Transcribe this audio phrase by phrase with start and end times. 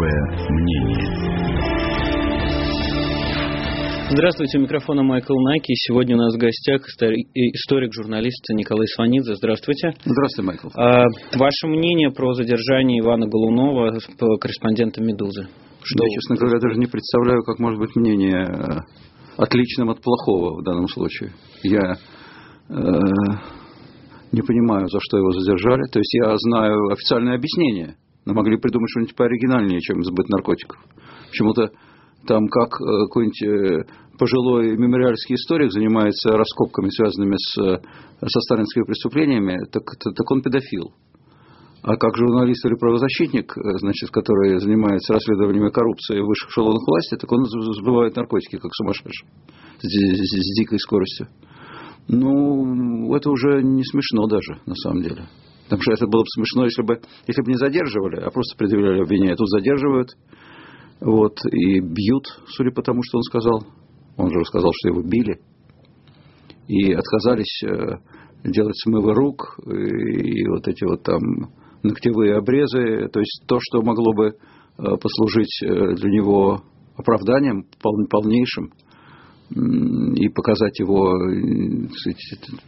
[0.00, 0.96] Особое мнение.
[4.10, 5.74] Здравствуйте, у микрофона Майкл Наки.
[5.74, 6.82] Сегодня у нас в гостях
[7.34, 9.34] историк-журналист Николай Сванидзе.
[9.34, 9.92] Здравствуйте.
[10.04, 10.68] Здравствуйте, Майкл.
[10.74, 11.04] А,
[11.36, 13.92] ваше мнение про задержание Ивана Голунова,
[14.40, 15.48] корреспондента «Медузы»?
[15.82, 16.04] Что...
[16.04, 18.80] Я, честно говоря, даже не представляю, как может быть мнение э,
[19.36, 21.32] отличным от плохого в данном случае.
[21.62, 21.96] Я
[22.68, 22.74] э,
[24.32, 25.82] не понимаю, за что его задержали.
[25.92, 27.96] То есть я знаю официальное объяснение,
[28.30, 30.78] но могли придумать что-нибудь пооригинальнее, чем сбыт наркотиков.
[31.30, 31.70] Почему-то
[32.26, 33.84] там как э, какой-нибудь э,
[34.18, 37.80] пожилой мемориальский историк занимается раскопками, связанными с, э,
[38.24, 40.92] со сталинскими преступлениями, так, так он педофил.
[41.82, 47.32] А как журналист или правозащитник, значит, который занимается расследованиями коррупции в высших эшелонах власти, так
[47.32, 49.26] он сбывает наркотики, как сумасшедший,
[49.80, 51.28] с, с, с дикой скоростью.
[52.06, 55.26] Ну, это уже не смешно даже, на самом деле.
[55.70, 59.02] Потому что это было бы смешно, если бы, если бы не задерживали, а просто предъявляли
[59.02, 59.36] обвинение.
[59.36, 60.16] Тут задерживают,
[61.00, 63.64] вот, и бьют, судя по тому, что он сказал.
[64.16, 65.38] Он же сказал, что его били.
[66.66, 67.98] И отказались э,
[68.44, 71.20] делать смывы рук и вот эти вот там
[71.84, 73.08] ногтевые обрезы.
[73.12, 74.32] То есть то, что могло бы э,
[74.76, 76.62] послужить э, для него
[76.96, 78.72] оправданием полнейшим
[79.50, 81.18] и показать его,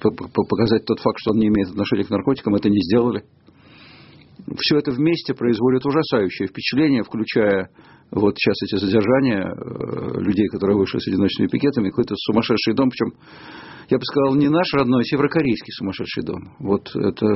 [0.01, 3.23] показать тот факт, что он не имеет отношения к наркотикам, это не сделали.
[4.59, 7.69] Все это вместе производит ужасающее впечатление, включая
[8.11, 13.15] вот сейчас эти задержания э, людей, которые вышли с одиночными пикетами, какой-то сумасшедший дом, причем,
[13.89, 16.55] я бы сказал, не наш родной, а северокорейский сумасшедший дом.
[16.59, 17.27] Вот это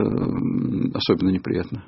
[0.94, 1.84] особенно неприятно.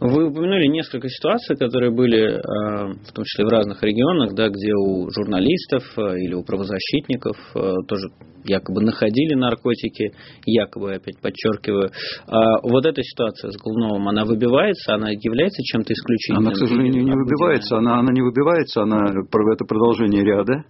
[0.00, 4.72] Вы упомянули несколько ситуаций, которые были, э, в том числе в разных регионах, да, где
[4.74, 8.08] у журналистов э, или у правозащитников э, тоже
[8.44, 10.12] якобы находили наркотики,
[10.46, 11.90] якобы, опять подчеркиваю.
[12.26, 16.44] А вот эта ситуация с Голуновым, она выбивается, она является чем-то исключительным?
[16.44, 20.64] Она, к сожалению, не выбивается, она, она не выбивается, она это продолжение ряда.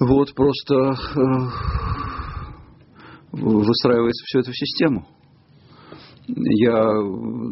[0.00, 0.94] Вот просто
[3.32, 5.06] выстраивается все это в систему
[6.28, 6.84] я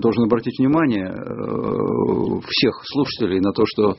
[0.01, 3.97] должен обратить внимание э, всех слушателей на то, что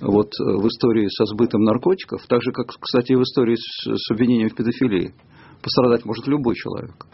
[0.00, 4.48] вот в истории со сбытом наркотиков, так же, как, кстати, и в истории с, обвинением
[4.48, 5.14] в педофилии,
[5.62, 7.06] пострадать может любой человек.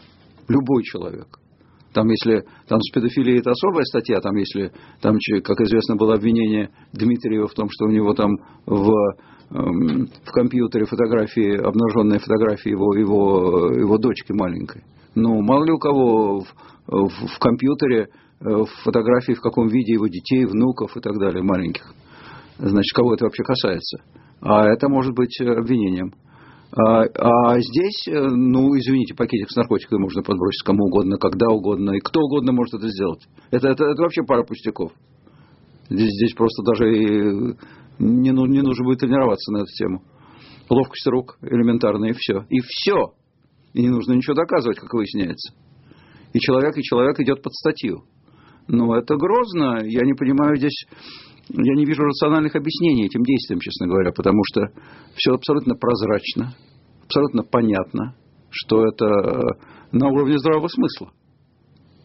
[0.49, 1.27] Любой человек.
[1.93, 6.71] Там, если там с педофилией это особая статья, там, если, там, как известно, было обвинение
[6.93, 8.91] Дмитриева в том, что у него там в,
[9.51, 14.85] эм, в компьютере фотографии, обнаженные фотографии его, его, его дочки маленькой.
[15.15, 16.45] Ну, мало ли у кого
[16.87, 18.09] в, в компьютере
[18.41, 21.93] э, фотографии в каком виде его детей, внуков и так далее, маленьких.
[22.59, 23.99] Значит, кого это вообще касается?
[24.41, 26.13] А это может быть э, обвинением.
[26.73, 31.93] А, а здесь, э, ну, извините, пакетик с наркотиками можно подбросить кому угодно, когда угодно,
[31.93, 33.27] и кто угодно может это сделать.
[33.51, 34.93] Это, это, это вообще пара пустяков.
[35.89, 37.57] Здесь, здесь просто даже
[37.99, 40.03] не, ну, не нужно будет тренироваться на эту тему.
[40.69, 42.45] Ловкость рук элементарная, и все.
[42.51, 43.15] И все.
[43.73, 45.55] И не нужно ничего доказывать, как выясняется.
[46.37, 48.03] И человек, и человек идет под статью.
[48.69, 49.81] Но это грозно.
[49.85, 50.85] Я не понимаю здесь,
[51.49, 54.67] я не вижу рациональных объяснений этим действиям, честно говоря, потому что
[55.15, 56.53] все абсолютно прозрачно,
[57.05, 58.15] абсолютно понятно,
[58.51, 59.07] что это
[59.93, 61.11] на уровне здравого смысла.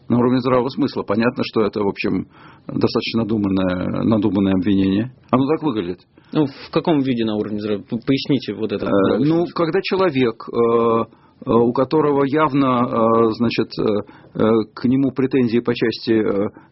[0.08, 1.02] На уровне здравого смысла.
[1.02, 2.28] Понятно, что это, в общем,
[2.66, 5.12] достаточно надуманное, надуманное обвинение.
[5.30, 6.00] Оно так выглядит.
[6.32, 7.84] Ну, в каком виде на уровне здравого?
[7.84, 8.86] Поясните вот это.
[8.86, 14.42] Э, ну, когда человек э, Э, у которого явно, э, значит, э,
[14.74, 16.22] к нему претензии по части,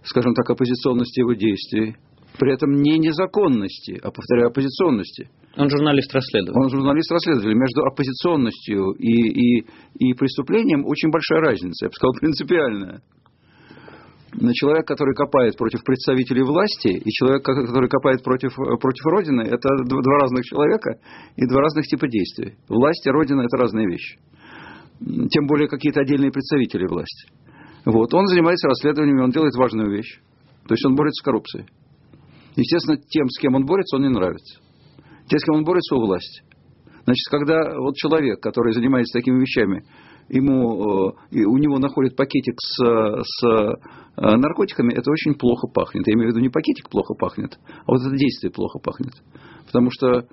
[0.04, 1.96] скажем так, оппозиционности его действий,
[2.38, 5.28] при этом не незаконности, а, повторяю, оппозиционности.
[5.56, 6.62] Он журналист-расследователь.
[6.62, 7.54] Он журналист-расследователь.
[7.54, 9.66] Между оппозиционностью и, и,
[9.98, 13.02] и преступлением очень большая разница, я бы сказал, принципиальная.
[14.54, 20.18] Человек, который копает против представителей власти, и человек, который копает против, против Родины, это два
[20.20, 21.00] разных человека
[21.34, 22.54] и два разных типа действий.
[22.68, 24.18] Власть и Родина– это разные вещи
[25.00, 27.28] тем более какие-то отдельные представители власти.
[27.84, 28.12] Вот.
[28.12, 30.20] Он занимается расследованиями, он делает важную вещь.
[30.66, 31.66] То есть он борется с коррупцией.
[32.56, 34.60] Естественно, тем, с кем он борется, он не нравится.
[35.28, 36.42] Те, с кем он борется, у власти.
[37.04, 39.84] Значит, когда вот человек, который занимается такими вещами,
[40.28, 46.06] ему, э, у него находят пакетик с, с э, наркотиками, это очень плохо пахнет.
[46.06, 49.14] Я имею в виду не пакетик плохо пахнет, а вот это действие плохо пахнет.
[49.66, 50.26] Потому что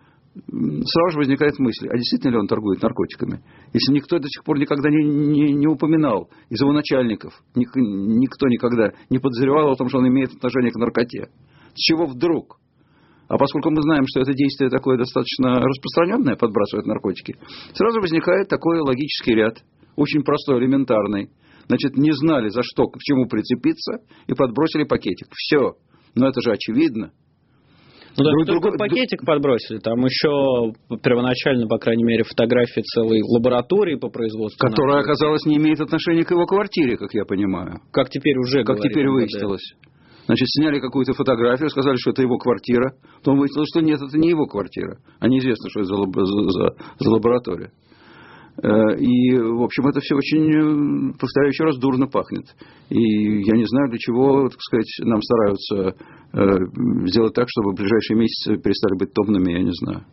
[0.45, 3.41] сразу же возникает мысль, а действительно ли он торгует наркотиками?
[3.73, 8.47] Если никто до сих пор никогда не, не, не упоминал из его начальников, ник, никто
[8.47, 11.29] никогда не подозревал о том, что он имеет отношение к наркоте.
[11.73, 12.59] С чего вдруг?
[13.27, 17.35] А поскольку мы знаем, что это действие такое достаточно распространенное, подбрасывать наркотики,
[17.73, 19.63] сразу возникает такой логический ряд,
[19.95, 21.29] очень простой, элементарный.
[21.67, 25.27] Значит, не знали, за что, к чему прицепиться, и подбросили пакетик.
[25.33, 25.75] Все.
[26.15, 27.11] Но это же очевидно.
[28.17, 29.77] Ну, да, друг, другой пакетик подбросили.
[29.77, 30.73] Там еще
[31.03, 34.57] первоначально, по крайней мере, фотографии целой лаборатории по производству.
[34.67, 37.79] Которая, оказалось, не имеет отношения к его квартире, как я понимаю.
[37.91, 39.75] Как теперь уже Как теперь выяснилось.
[40.25, 42.95] Значит, сняли какую-то фотографию, сказали, что это его квартира.
[43.19, 44.97] Потом выяснилось, что нет, это не его квартира.
[45.19, 47.71] А неизвестно, что это за, за, за лаборатория.
[48.63, 52.45] Э, и, в общем, это все очень, э, повторяю еще раз, дурно пахнет.
[52.89, 55.95] И я не знаю, для чего, так сказать, нам стараются
[56.33, 60.05] э, сделать так, чтобы в ближайшие месяцы перестали быть томными, я не знаю.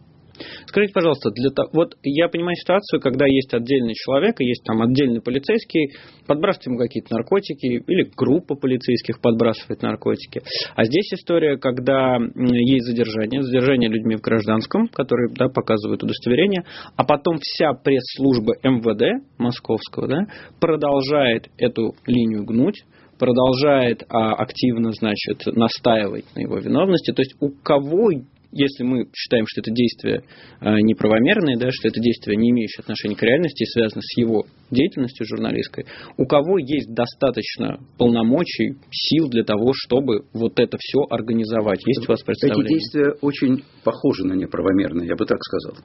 [0.67, 4.83] Скажите, пожалуйста, для того, вот я понимаю ситуацию, когда есть отдельный человек, и есть там
[4.83, 5.95] отдельный полицейский,
[6.27, 10.43] подбрасывает ему какие-то наркотики, или группа полицейских подбрасывает наркотики.
[10.75, 16.65] А здесь история, когда есть задержание, задержание людьми в гражданском, которые да, показывают удостоверение,
[16.97, 20.21] а потом вся пресс-служба МВД московского да,
[20.61, 22.85] продолжает эту линию гнуть,
[23.19, 27.13] продолжает а, активно, значит, настаивать на его виновности.
[27.13, 28.11] То есть у кого
[28.55, 30.23] если мы считаем, что это действие
[30.61, 34.45] э, неправомерное, да, что это действие, не имеющее отношения к реальности и связано с его
[34.71, 35.87] деятельностью журналистской,
[36.17, 41.85] у кого есть достаточно полномочий, сил для того, чтобы вот это все организовать?
[41.87, 42.65] Есть у вас представление?
[42.65, 45.85] Эти действия очень похожи на неправомерные, я бы так сказал.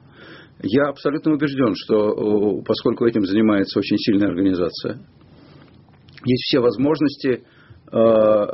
[0.62, 5.00] Я абсолютно убежден, что поскольку этим занимается очень сильная организация,
[6.24, 7.42] есть все возможности
[7.92, 8.46] э,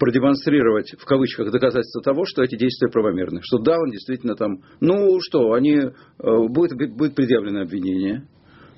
[0.00, 3.40] продемонстрировать, в кавычках, доказательства того, что эти действия правомерны.
[3.42, 8.26] Что да, он действительно там, ну что, они, э, будет, будет предъявлено обвинение,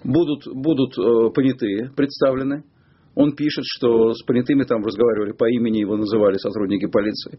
[0.04, 2.64] будут, будут э, понятые представлены.
[3.14, 7.38] Он пишет, что с понятыми там разговаривали по имени, его называли сотрудники полиции.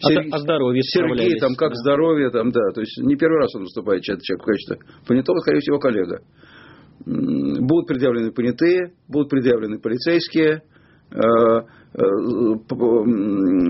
[0.00, 1.76] Сергей, о здоровье Сергей, там, как да.
[1.76, 2.72] здоровье, там, да.
[2.74, 6.22] То есть не первый раз он выступает, человек, человек в качестве понятого, скорее всего, коллега.
[7.06, 10.62] Будут предъявлены понятые, будут предъявлены полицейские,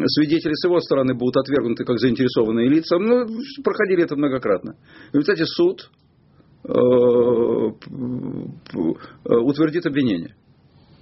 [0.07, 2.99] свидетели с его стороны будут отвергнуты как заинтересованные лица.
[2.99, 3.27] Ну,
[3.65, 4.77] проходили это многократно.
[5.11, 5.91] В результате суд
[6.65, 6.71] э,
[9.27, 10.37] утвердит обвинение.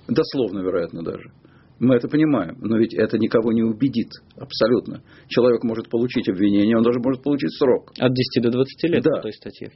[0.08, 1.30] Дословно, вероятно, даже.
[1.78, 5.02] Мы это понимаем, но ведь это никого не убедит абсолютно.
[5.28, 7.92] Человек может получить обвинение, он даже может получить срок.
[7.98, 9.16] От 10 до 20 лет да.
[9.16, 9.70] по той статье.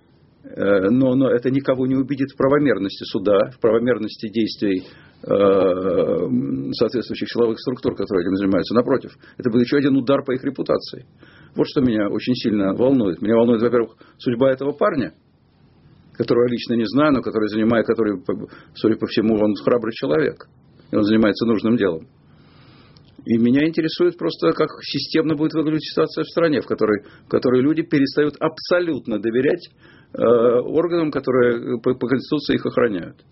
[0.90, 7.58] Но, но это никого не убедит в правомерности суда, в правомерности действий Э, соответствующих силовых
[7.58, 8.74] структур, которые этим занимаются.
[8.74, 11.06] Напротив, это будет еще один удар по их репутации.
[11.56, 13.22] Вот что меня очень сильно волнует.
[13.22, 15.14] Меня волнует, во-первых, судьба этого парня,
[16.12, 18.22] которого я лично не знаю, но который занимает, который,
[18.74, 20.46] судя по всему, он храбрый человек.
[20.90, 22.06] И он занимается нужным делом.
[23.24, 27.62] И меня интересует просто, как системно будет выглядеть ситуация в стране, в которой, в которой
[27.62, 29.70] люди перестают абсолютно доверять
[30.12, 33.24] э, органам, которые по, по Конституции их охраняют.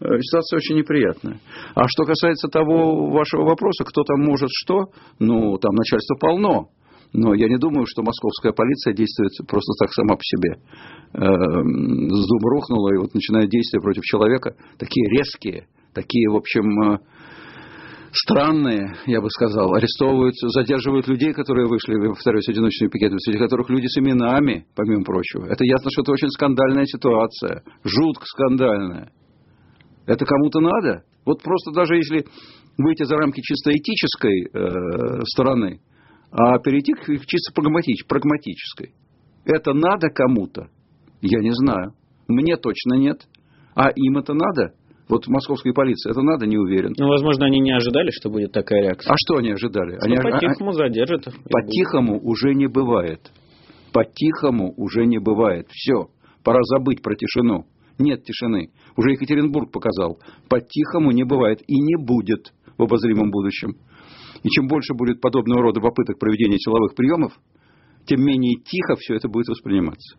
[0.00, 1.40] Э, ситуация очень неприятная.
[1.74, 4.86] А что касается того вашего вопроса, кто там может что,
[5.18, 6.68] ну, там начальство полно.
[7.12, 10.58] Но я не думаю, что московская полиция действует просто так сама по себе.
[11.14, 14.56] Э, с дум рухнула, и вот начинает действия против человека.
[14.78, 16.98] Такие резкие, такие, в общем, э,
[18.12, 23.86] странные, я бы сказал, арестовывают, задерживают людей, которые вышли, повторюсь, одиночные пикеты, среди которых люди
[23.86, 25.46] с именами, помимо прочего.
[25.46, 29.12] Это ясно, что это очень скандальная ситуация, жутко скандальная.
[30.06, 31.04] Это кому-то надо?
[31.24, 32.24] Вот просто даже если
[32.76, 35.80] выйти за рамки чисто этической э, стороны,
[36.30, 38.92] а перейти к чисто прагматич, прагматической.
[39.44, 40.68] Это надо кому-то?
[41.20, 41.92] Я не знаю.
[42.28, 43.20] Мне точно нет.
[43.74, 44.74] А им это надо?
[45.08, 46.94] Вот московской полиции это надо, не уверен.
[46.96, 49.12] Ну, возможно, они не ожидали, что будет такая реакция.
[49.12, 49.98] А что они ожидали?
[50.00, 51.34] Они ну, по-тихому а, задержат их.
[51.44, 53.20] По-тихому уже не бывает.
[53.92, 55.68] По-тихому уже не бывает.
[55.70, 56.08] Все.
[56.42, 57.66] Пора забыть про тишину.
[57.98, 58.70] Нет тишины.
[58.96, 60.18] Уже Екатеринбург показал.
[60.48, 63.76] По-тихому не бывает и не будет в обозримом будущем.
[64.42, 67.32] И чем больше будет подобного рода попыток проведения силовых приемов,
[68.06, 70.18] тем менее тихо все это будет восприниматься.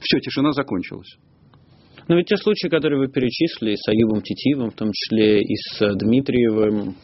[0.00, 1.18] Все, тишина закончилась.
[2.08, 5.94] Но ведь те случаи, которые вы перечислили, с Аюбом Титивом, в том числе и с
[5.96, 6.94] Дмитриевым,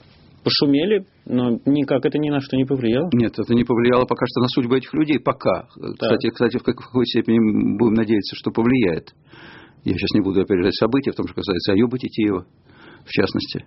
[0.45, 3.11] пошумели, но никак это ни на что не повлияло.
[3.13, 5.19] Нет, это не повлияло пока что на судьбу этих людей.
[5.19, 5.69] Пока.
[5.69, 7.39] Кстати, кстати, в какой степени
[7.79, 9.15] будем надеяться, что повлияет.
[9.85, 12.47] Я сейчас не буду опережать события, в том, что касается Аюба Титиева,
[13.05, 13.65] в частности.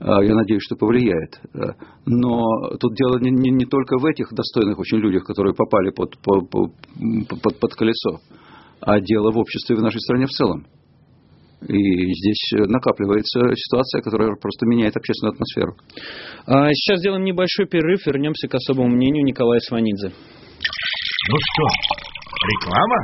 [0.00, 1.40] А, я надеюсь, что повлияет.
[1.54, 1.74] А,
[2.06, 2.42] но
[2.80, 6.50] тут дело не, не, не только в этих достойных очень людях, которые попали под, под,
[6.50, 8.20] под, под колесо,
[8.80, 10.66] а дело в обществе в нашей стране в целом.
[11.68, 15.76] И здесь накапливается ситуация, которая просто меняет общественную атмосферу.
[16.46, 20.08] А сейчас сделаем небольшой перерыв, вернемся к особому мнению Николая Сванидзе.
[20.08, 21.66] Ну что,
[22.48, 22.96] реклама?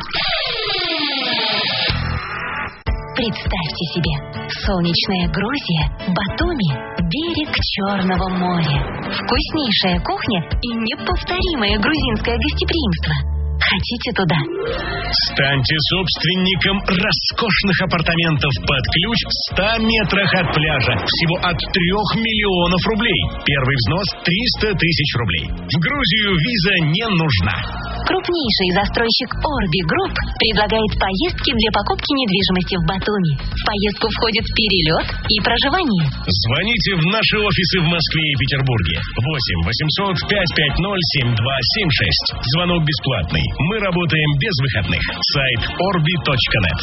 [3.18, 4.14] Представьте себе,
[4.62, 6.70] солнечная Грузия, Батуми,
[7.02, 8.78] берег Черного моря.
[9.10, 13.37] Вкуснейшая кухня и неповторимое грузинское гостеприимство.
[13.68, 14.38] Хотите туда?
[15.28, 20.96] Станьте собственником роскошных апартаментов под ключ в 100 метрах от пляжа.
[21.04, 21.68] Всего от 3
[22.16, 23.20] миллионов рублей.
[23.44, 25.44] Первый взнос 300 тысяч рублей.
[25.52, 27.56] В Грузию виза не нужна.
[28.08, 33.36] Крупнейший застройщик Orbi Group предлагает поездки для покупки недвижимости в Батуми.
[33.36, 36.08] В поездку входит перелет и проживание.
[36.24, 38.96] Звоните в наши офисы в Москве и Петербурге.
[38.96, 40.88] 8 800 550
[41.20, 42.48] 7276.
[42.56, 43.44] Звонок бесплатный.
[43.60, 45.00] Мы работаем без выходных.
[45.34, 46.78] Сайт orbi.net.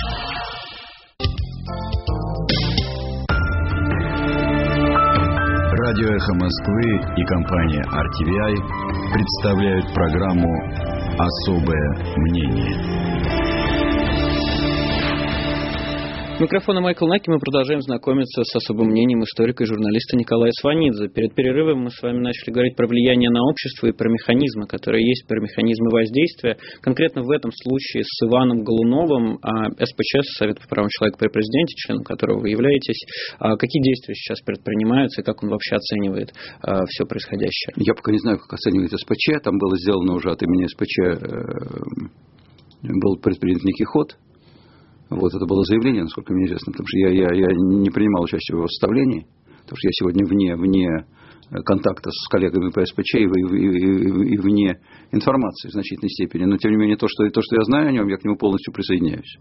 [5.72, 8.56] Радио «Эхо Москвы» и компания RTVI
[9.14, 10.52] представляют программу
[11.18, 13.45] «Особое мнение».
[16.38, 21.08] Микрофона Майкл Наки мы продолжаем знакомиться с особым мнением историка и журналиста Николая Сванидзе.
[21.08, 25.08] Перед перерывом мы с вами начали говорить про влияние на общество и про механизмы, которые
[25.08, 26.58] есть, про механизмы воздействия.
[26.82, 31.74] Конкретно в этом случае с Иваном Голуновым, а, СПЧ, Совет по правам человека при президенте,
[31.78, 33.00] членом которого вы являетесь,
[33.40, 37.72] а, какие действия сейчас предпринимаются и как он вообще оценивает а, все происходящее?
[37.78, 39.42] Я пока не знаю, как оценивает СПЧ.
[39.42, 44.18] Там было сделано уже от имени СПЧ э, был предпринят некий ход–
[45.10, 48.56] вот это было заявление, насколько мне известно, потому что я, я, я не принимал участие
[48.56, 49.28] в его составлении,
[49.62, 51.06] потому что я сегодня вне, вне
[51.64, 54.80] контакта с коллегами по СПЧ и, и, и, и вне
[55.12, 56.46] информации в значительной степени.
[56.46, 58.36] Но, тем не менее, то что, то, что я знаю о нем, я к нему
[58.36, 59.38] полностью присоединяюсь.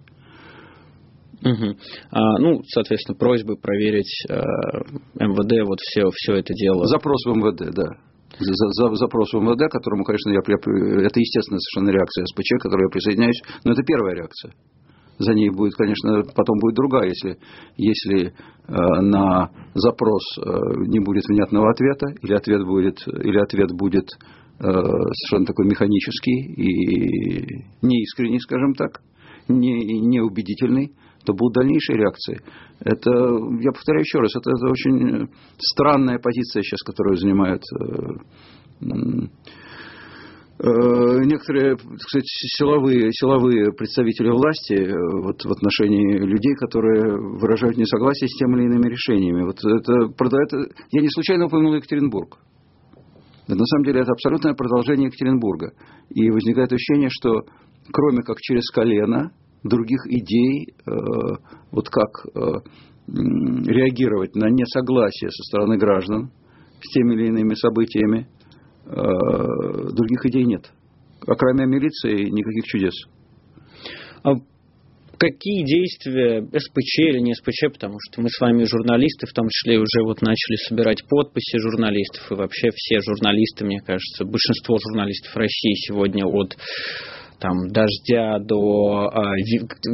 [1.42, 1.76] Угу.
[2.10, 4.34] А, ну, соответственно, просьбы проверить э,
[5.20, 6.86] МВД, вот все, все это дело.
[6.86, 7.88] Запрос в МВД, да.
[8.38, 12.84] За, за, запрос в МВД, которому, конечно, я, это естественная совершенно реакция СПЧ, к которой
[12.84, 14.52] я присоединяюсь, но это первая реакция
[15.18, 17.38] за ней будет, конечно, потом будет другая, если,
[17.76, 18.32] если э,
[18.68, 20.42] на запрос э,
[20.86, 24.06] не будет внятного ответа, или ответ будет, или ответ будет
[24.58, 29.00] э, совершенно такой механический и неискренний, скажем так,
[29.48, 30.92] не, неубедительный,
[31.24, 32.40] то будут дальнейшие реакции.
[32.80, 35.28] Это, я повторяю еще раз, это, это очень
[35.58, 37.62] странная позиция сейчас, которую занимает
[38.80, 39.28] Э,
[40.62, 48.28] некоторые, так сказать, силовые, силовые представители власти э, вот, в отношении людей, которые выражают несогласие
[48.28, 49.42] с теми или иными решениями.
[49.42, 52.38] Вот это, это, я не случайно упомянул Екатеринбург.
[53.48, 55.72] Но на самом деле это абсолютное продолжение Екатеринбурга.
[56.10, 57.42] И возникает ощущение, что
[57.92, 59.32] кроме как через колено,
[59.64, 60.90] других идей, э,
[61.72, 62.40] вот как э,
[63.08, 66.30] реагировать на несогласие со стороны граждан
[66.80, 68.33] с теми или иными событиями, Э,
[68.86, 70.70] других идей нет.
[71.26, 72.94] А кроме милиции никаких чудес.
[74.22, 74.34] А
[75.16, 79.78] какие действия СПЧ или не СПЧ, потому что мы с вами журналисты, в том числе
[79.78, 85.74] уже вот начали собирать подписи журналистов, и вообще все журналисты, мне кажется, большинство журналистов России
[85.86, 86.56] сегодня от
[87.44, 89.36] там, «Дождя» до а,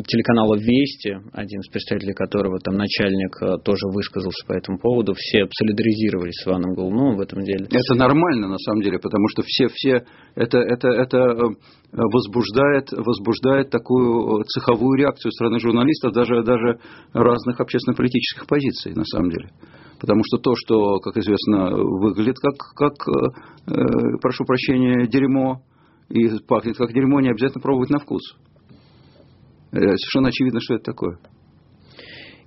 [0.06, 5.48] телеканала «Вести», один из представителей которого там начальник а, тоже высказался по этому поводу, все
[5.58, 7.66] солидаризировались с Иваном Голуновым в этом деле.
[7.66, 10.04] Это нормально, на самом деле, потому что все, все
[10.36, 11.46] это, это, это э,
[11.90, 16.78] возбуждает, возбуждает такую цеховую реакцию страны журналистов, даже, даже
[17.12, 19.50] разных общественно-политических позиций, на самом деле.
[19.98, 25.62] Потому что то, что, как известно, выглядит как, как э, э прошу прощения, дерьмо,
[26.10, 28.22] и пахнет как дерьмо, не обязательно пробовать на вкус.
[29.72, 31.18] Э, совершенно очевидно, что это такое.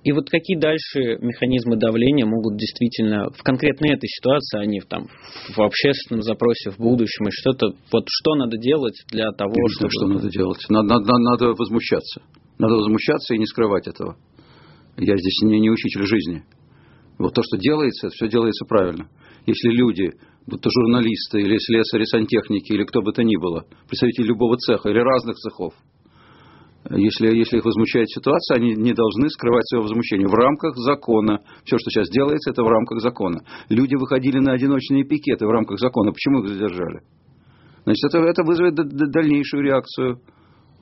[0.04, 4.84] И вот какие дальше механизмы давления могут действительно в конкретной этой ситуации, а не в,
[4.84, 5.08] там,
[5.56, 9.90] в общественном запросе в будущем, и что-то, вот что надо делать для того, Я чтобы...
[9.90, 10.60] Что надо делать?
[10.68, 12.20] Надо, надо, надо возмущаться.
[12.58, 14.18] Надо возмущаться и не скрывать этого.
[14.98, 16.44] Я здесь не, не учитель жизни.
[17.18, 19.08] Вот то, что делается, все делается правильно.
[19.46, 20.10] Если люди
[20.46, 24.88] будь то журналисты или слесари, сантехники или кто бы то ни было, представители любого цеха
[24.90, 25.74] или разных цехов,
[26.90, 31.40] если, если их возмущает ситуация, они не должны скрывать свое возмущение в рамках закона.
[31.64, 33.40] Все, что сейчас делается, это в рамках закона.
[33.70, 36.12] Люди выходили на одиночные пикеты в рамках закона.
[36.12, 37.00] Почему их задержали?
[37.84, 40.20] Значит, это, это вызовет дальнейшую реакцию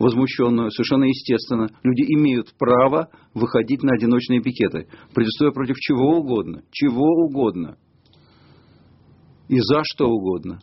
[0.00, 1.68] возмущенную, совершенно естественно.
[1.84, 7.76] Люди имеют право выходить на одиночные пикеты, протестуя против чего угодно, чего угодно
[9.48, 10.60] и за что угодно.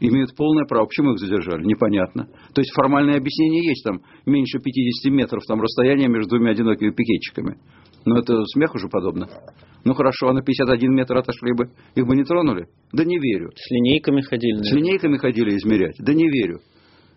[0.00, 0.86] Имеют полное право.
[0.86, 1.64] Почему их задержали?
[1.64, 2.26] Непонятно.
[2.54, 7.58] То есть формальное объяснение есть там меньше 50 метров там расстояние между двумя одинокими пикетчиками.
[8.04, 9.28] Но это смех уже подобно.
[9.84, 12.66] Ну хорошо, а на 51 метр отошли бы, их бы не тронули?
[12.92, 13.50] Да не верю.
[13.54, 14.62] С линейками ходили?
[14.62, 15.96] С линейками ходили измерять?
[15.98, 16.60] Да не верю.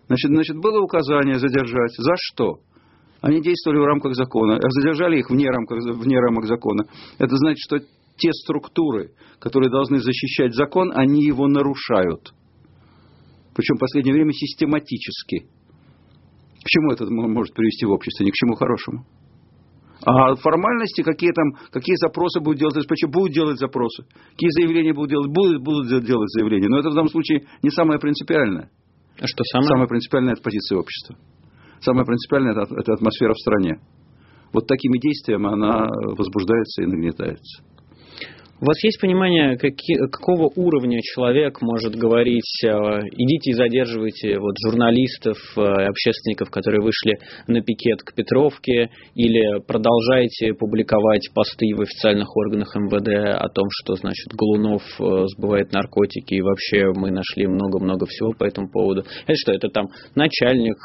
[0.06, 1.92] Значит, значит, было указание задержать.
[1.98, 2.60] За что?
[3.20, 4.58] Они действовали в рамках закона.
[4.60, 6.84] Задержали их вне, рамках, вне рамок закона.
[7.18, 7.80] Это значит, что
[8.18, 12.34] те структуры, которые должны защищать закон, они его нарушают.
[13.54, 15.48] Причем в последнее время систематически.
[16.62, 18.26] К чему это может привести в обществе?
[18.26, 19.06] Ни к чему хорошему.
[20.04, 24.04] А формальности, какие там, какие запросы будут делать СПЧ, будут делать запросы.
[24.30, 26.68] Какие заявления будут делать, будут, будут делать заявления.
[26.68, 28.70] Но это в данном случае не самое принципиальное.
[29.18, 29.68] А что самое?
[29.68, 31.16] Самое принципиальное– это позиция общества.
[31.80, 33.80] Самое принципиальное– это атмосфера в стране.
[34.52, 37.64] Вот такими действиями она возбуждается и нагнетается.
[38.60, 42.68] У вас есть понимание, какие, какого уровня человек может говорить, э,
[43.12, 50.54] идите и задерживайте вот, журналистов, э, общественников, которые вышли на пикет к Петровке, или продолжайте
[50.54, 56.42] публиковать посты в официальных органах МВД о том, что, значит, Голунов э, сбывает наркотики, и
[56.42, 59.04] вообще мы нашли много-много всего по этому поводу.
[59.28, 59.86] Это что, это там
[60.16, 60.78] начальник,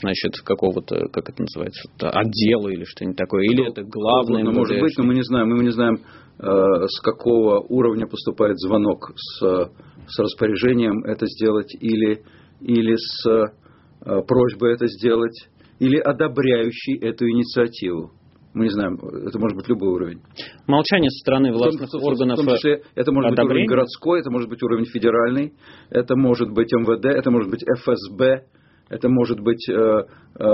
[0.00, 4.96] значит, какого-то, как это называется, отдела или что-нибудь такое, или это главное ну, Может быть,
[4.96, 5.98] но мы не знаем, мы не знаем,
[6.42, 9.70] с какого уровня поступает звонок с,
[10.06, 12.22] с распоряжением это сделать или,
[12.60, 18.12] или с э, просьбой это сделать, или одобряющий эту инициативу.
[18.52, 20.20] Мы не знаем, это может быть любой уровень.
[20.66, 22.38] Молчание со стороны властных в том, органов.
[22.38, 23.44] В том числе, это может одобрения?
[23.44, 25.52] быть уровень городской, это может быть уровень федеральный,
[25.90, 28.46] это может быть МВД, это может быть ФСБ,
[28.88, 30.44] это может быть э, э,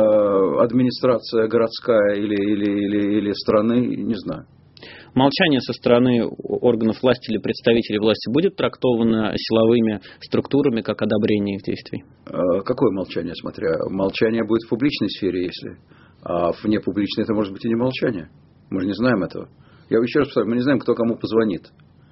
[0.61, 4.47] администрация городская или, или, или, или страны, не знаю
[5.17, 11.63] молчание со стороны органов власти или представителей власти будет трактовано силовыми структурами как одобрение их
[11.63, 12.05] действий?
[12.27, 13.75] А, какое молчание, смотря?
[13.91, 15.79] Молчание будет в публичной сфере, если.
[16.23, 18.29] А вне публичной это может быть и не молчание.
[18.71, 19.49] Мы же не знаем этого.
[19.89, 21.63] Я еще раз повторяю, мы не знаем, кто кому позвонит.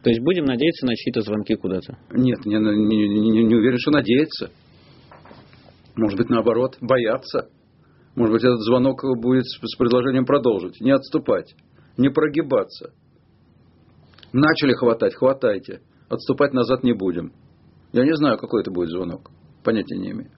[0.03, 1.99] То есть будем надеяться на чьи-то звонки куда-то?
[2.13, 4.51] Нет, не, не, не, не уверен, что надеяться.
[5.97, 7.49] Может быть, наоборот, бояться.
[8.15, 11.55] Может быть, этот звонок будет с предложением продолжить, не отступать
[11.97, 12.93] не прогибаться.
[14.33, 15.81] Начали хватать, хватайте.
[16.09, 17.33] Отступать назад не будем.
[17.93, 19.31] Я не знаю, какой это будет звонок.
[19.63, 20.31] Понятия не имею.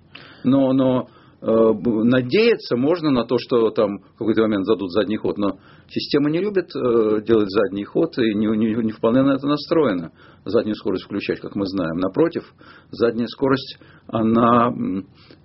[0.44, 1.08] Но, но
[1.40, 5.38] э, надеяться можно на то, что там в какой-то момент задут задний ход.
[5.38, 9.46] Но система не любит э, делать задний ход и не, не, не вполне на это
[9.46, 10.12] настроена.
[10.44, 11.98] Заднюю скорость включать, как мы знаем.
[11.98, 12.44] Напротив,
[12.90, 14.72] задняя скорость, она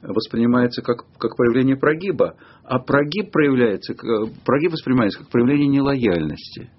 [0.01, 2.35] воспринимается как, как проявление прогиба.
[2.63, 3.93] А прогиб проявляется,
[4.45, 6.69] прогиб воспринимается как проявление нелояльности.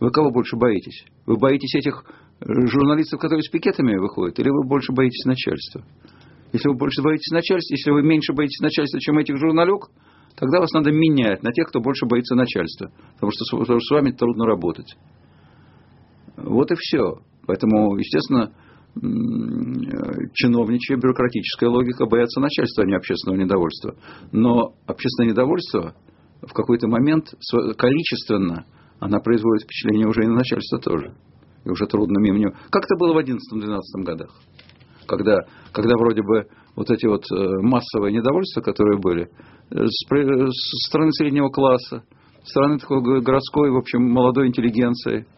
[0.00, 1.04] Вы кого больше боитесь?
[1.26, 2.04] Вы боитесь этих
[2.40, 5.84] э, журналистов, которые с пикетами выходят, или вы больше боитесь начальства?
[6.52, 9.90] Если вы больше боитесь начальства, если вы меньше боитесь начальства, чем этих журналюк,
[10.36, 12.90] тогда вас надо менять на тех, кто больше боится начальства.
[13.14, 14.96] Потому что с, вами трудно работать.
[16.36, 17.18] Вот и все.
[17.46, 18.52] Поэтому, естественно,
[20.34, 23.96] чиновничья бюрократическая логика боятся начальства, а не общественного недовольства.
[24.32, 25.94] Но общественное недовольство
[26.42, 27.34] в какой-то момент
[27.76, 28.66] количественно
[28.98, 31.14] она производит впечатление уже и на начальство тоже.
[31.64, 32.52] И уже трудно мимо него.
[32.70, 34.30] Как это было в 11-12 годах?
[35.06, 35.40] Когда,
[35.72, 39.28] когда вроде бы вот эти вот э, массовые недовольства, которые были,
[39.70, 42.04] э, с стороны среднего класса,
[42.42, 45.26] с стороны такой городской, в общем, молодой интеллигенции–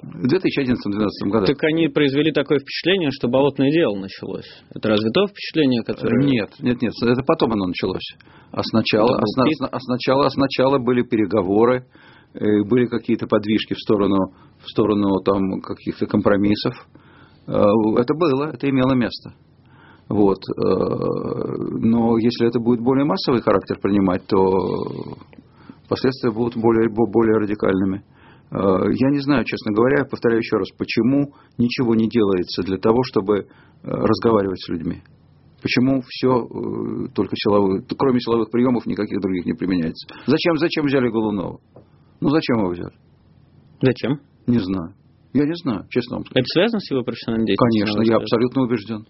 [0.00, 1.46] в 2011-2012 году.
[1.46, 4.46] Так они произвели такое впечатление, что болотное дело началось.
[4.74, 6.24] Это разве то впечатление, которое...
[6.24, 8.16] Нет, нет, нет, это потом оно началось.
[8.50, 11.86] А сначала, а, сна, а сначала, а сначала были переговоры,
[12.34, 14.32] э, были какие-то подвижки в сторону,
[14.62, 16.74] в сторону там каких-то компромиссов.
[17.44, 19.34] Это было, это имело место.
[20.12, 20.40] Вот.
[20.44, 20.62] Э,
[21.80, 24.36] но если это будет более массовый характер принимать, то
[25.88, 28.04] последствия будут более, более радикальными.
[28.50, 33.02] Э, я не знаю, честно говоря, повторяю еще раз, почему ничего не делается для того,
[33.04, 33.44] чтобы э,
[33.82, 35.00] разговаривать с людьми.
[35.62, 40.08] Почему все только силовые, кроме силовых приемов никаких других не применяется?
[40.26, 41.58] Зачем, зачем взяли Голунова?
[42.20, 42.92] Ну зачем его взяли?
[43.80, 44.18] Зачем?
[44.46, 44.92] Не знаю.
[45.32, 46.40] Я не знаю, честно вам скажу.
[46.40, 47.94] Это связано с его профессиональной деятельностью?
[47.94, 49.06] Конечно, я абсолютно убежден.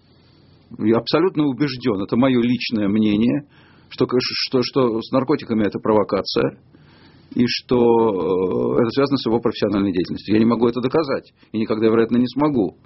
[0.79, 2.01] Я абсолютно убежден.
[2.01, 3.47] Это мое личное мнение,
[3.89, 6.59] что, что, что с наркотиками это провокация
[7.35, 10.35] и что э, это связано с его профессиональной деятельностью.
[10.35, 12.77] Я не могу это доказать, и никогда, вероятно, не смогу.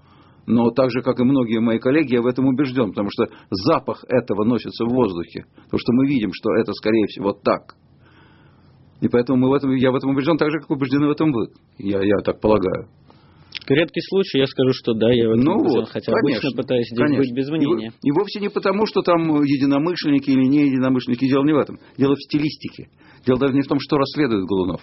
[0.45, 4.05] Но так же, как и многие мои коллеги, я в этом убежден, потому что запах
[4.07, 5.45] этого носится в воздухе.
[5.65, 7.75] Потому что мы видим, что это, скорее всего, так.
[9.01, 11.31] И поэтому мы в этом, я в этом убежден так же, как убеждены в этом
[11.33, 11.49] вы.
[11.77, 12.87] Я, я так полагаю.
[13.69, 16.61] Редкий случай, я скажу, что да, я в этом ну убежден, вот, хотя конечно, обычно
[16.61, 17.19] пытаюсь здесь конечно.
[17.19, 17.91] быть без мнения.
[18.01, 21.79] И, и вовсе не потому, что там единомышленники или не единомышленники, дело не в этом.
[21.97, 22.89] Дело в стилистике.
[23.25, 24.81] Дело даже не в том, что расследует Голунов.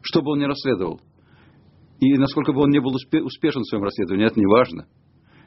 [0.00, 1.00] Что бы он ни расследовал.
[2.00, 4.86] И насколько бы он не был успешен в своем расследовании, это не важно.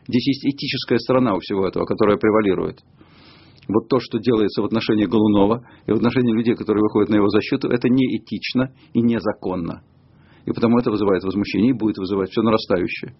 [0.08, 2.80] Здесь есть этическая сторона у всего этого, которая превалирует.
[3.70, 7.30] вот то, что делается в отношении Голунова и в отношении людей, которые выходят на его
[7.30, 9.84] защиту, это неэтично и незаконно.
[10.46, 13.14] И потому это вызывает возмущение и будет вызывать все нарастающее.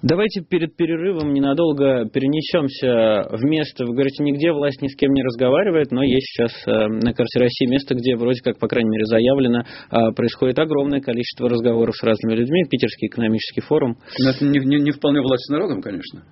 [0.00, 3.84] Давайте перед перерывом ненадолго перенесемся в место.
[3.84, 7.40] Вы говорите, нигде власть ни с кем не разговаривает, но есть сейчас э, на карте
[7.40, 12.02] России место, где вроде как, по крайней мере, заявлено, э, происходит огромное количество разговоров с
[12.04, 12.62] разными людьми.
[12.70, 13.96] Питерский экономический форум.
[14.22, 16.22] Но это не, не, не вполне власть с народом, конечно.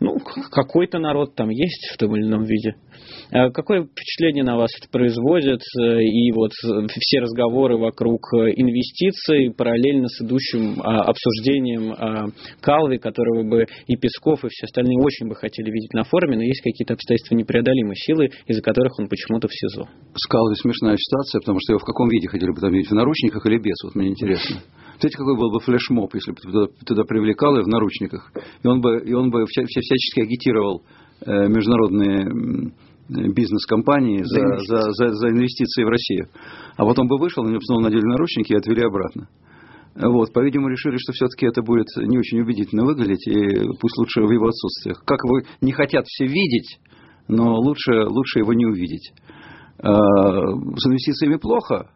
[0.00, 0.16] Ну,
[0.50, 2.76] какой-то народ там есть в том или ином виде.
[3.30, 5.60] А какое впечатление на вас это производит?
[5.78, 12.26] Э, и вот все разговоры вокруг инвестиций параллельно с идущим а, обсуждением а,
[12.60, 16.42] Калви, которого бы и Песков, и все остальные очень бы хотели видеть на форуме, но
[16.42, 19.88] есть какие-то обстоятельства непреодолимой силы, из-за которых он почему-то в СИЗО.
[20.14, 22.90] С Калви смешная ситуация, потому что его в каком виде хотели бы там видеть?
[22.90, 23.76] В наручниках или без?
[23.84, 24.62] Вот мне интересно.
[24.98, 28.32] Знаете, какой был бы флешмоб, если бы туда, туда привлекал и в наручниках?
[28.62, 29.44] И он бы, и он бы
[29.80, 30.82] вся, всячески агитировал
[31.24, 32.72] э, международные
[33.08, 36.28] бизнес-компании за, за, за, за инвестиции в Россию.
[36.76, 39.28] А потом бы вышел, на него снова надели наручники и отвели обратно.
[39.94, 44.30] Вот, по-видимому, решили, что все-таки это будет не очень убедительно выглядеть, и пусть лучше в
[44.30, 45.02] его отсутствиях.
[45.06, 46.80] Как вы не хотят все видеть,
[47.28, 49.12] но лучше, лучше его не увидеть.
[49.78, 51.90] А, с инвестициями плохо,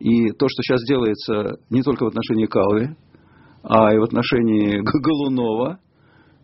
[0.00, 2.90] и то, что сейчас делается не только в отношении Калви,
[3.62, 5.78] а и в отношении Голунова,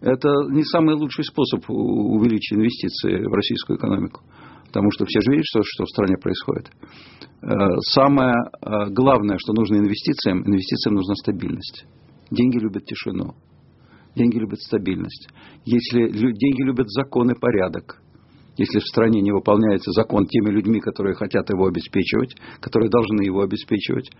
[0.01, 4.23] это не самый лучший способ увеличить инвестиции в российскую экономику.
[4.67, 6.71] Потому что все же видят, что, в стране происходит.
[7.43, 11.87] Э, самое э, главное, что нужно инвестициям, инвестициям нужна стабильность.
[12.31, 13.35] Деньги любят тишину.
[14.15, 15.29] Деньги любят стабильность.
[15.65, 18.01] Если деньги любят закон и порядок,
[18.57, 23.43] если в стране не выполняется закон теми людьми, которые хотят его обеспечивать, которые должны его
[23.43, 24.11] обеспечивать,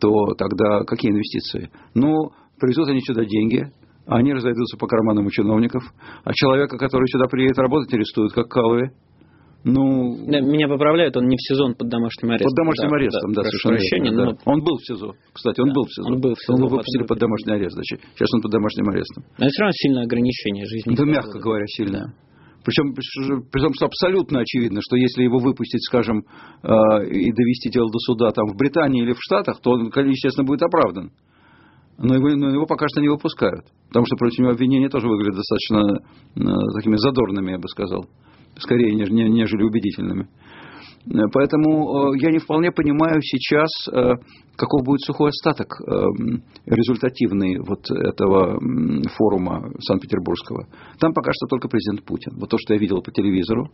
[0.00, 1.70] то тогда какие инвестиции?
[1.94, 3.70] Ну, привезут они сюда деньги,
[4.06, 5.82] они разойдутся по карманам у чиновников,
[6.24, 8.90] а человека, который сюда приедет работать, арестуют, как Калуи.
[9.64, 12.50] Ну, меня поправляют, он не в сезон под домашним арестом.
[12.50, 14.38] Под домашним да, арестом, да, да совершенно верно, да.
[14.44, 15.12] Он был в СИЗО.
[15.32, 16.06] Кстати, он да, был в СИЗО.
[16.06, 16.56] Он был в СИЗО.
[16.58, 17.72] Его выпустили под домашний арест.
[17.72, 18.00] Значит.
[18.14, 19.24] Сейчас он под домашним арестом.
[19.38, 20.94] Но это все равно сильное ограничение жизни.
[20.94, 22.04] Да, мягко говоря, сильное.
[22.04, 22.12] Да.
[22.64, 22.92] Причем,
[23.50, 26.24] причем что абсолютно очевидно, что если его выпустить, скажем,
[26.62, 26.68] э,
[27.08, 30.62] и довести дело до суда там в Британии или в Штатах, то он, естественно, будет
[30.62, 31.10] оправдан.
[31.98, 33.66] Но его, но его пока что не выпускают.
[33.88, 36.02] Потому что против него обвинения тоже выглядят достаточно
[36.36, 38.06] э, такими задорными, я бы сказал.
[38.58, 40.28] Скорее, нежели убедительными.
[41.32, 44.14] Поэтому э, я не вполне понимаю сейчас, э,
[44.56, 45.92] каков будет сухой остаток э,
[46.64, 48.58] результативный вот этого
[49.16, 50.66] форума Санкт-Петербургского.
[50.98, 52.38] Там пока что только президент Путин.
[52.38, 53.70] Вот то, что я видел по телевизору.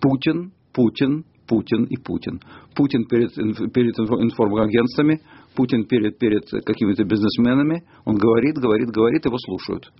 [0.00, 2.40] Путин, Путин, Путин и Путин.
[2.76, 3.34] Путин перед,
[3.72, 5.22] перед информагентствами,
[5.54, 7.84] Путин перед, перед какими-то бизнесменами.
[8.04, 9.90] Он говорит, говорит, говорит, его слушают.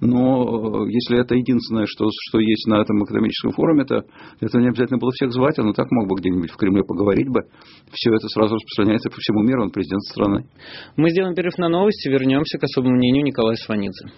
[0.00, 4.02] Но если это единственное, что, что есть на этом экономическом форуме, то
[4.40, 7.28] это не обязательно было всех звать, он и так мог бы где-нибудь в Кремле поговорить
[7.28, 7.42] бы.
[7.92, 10.46] Все это сразу распространяется по всему миру, он президент страны.
[10.96, 14.08] Мы сделаем перерыв на новости, вернемся к особому мнению Николая Сванидзе.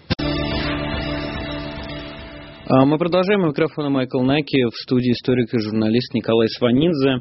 [2.67, 3.43] А, мы продолжаем.
[3.43, 7.21] У микрофона Майкл Наки в студии историк и журналист Николай Сванидзе.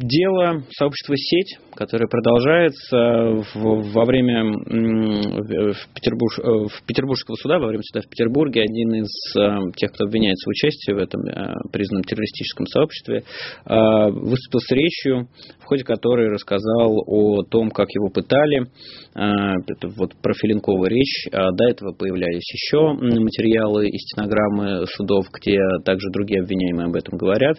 [0.00, 7.82] Дело сообщества «Сеть», которое продолжается во время в, Петербург, э, в Петербургского суда, во время
[7.82, 12.04] суда в Петербурге, один из э, тех, кто обвиняется в участии в этом э, признанном
[12.04, 13.24] террористическом сообществе,
[13.66, 15.28] выступил с речью,
[15.60, 18.68] в ходе которой рассказал о том, как его пытали.
[19.14, 21.26] Это вот про Филинкова речь.
[21.30, 27.58] До этого появлялись еще материалы и стенограммы судов, где также другие обвиняемые об этом говорят.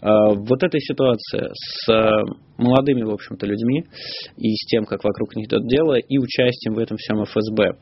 [0.00, 1.79] Вот эта ситуация с
[2.58, 3.84] молодыми, в общем-то, людьми
[4.36, 7.78] и с тем, как вокруг них идет дело, и участием в этом всем ФСБ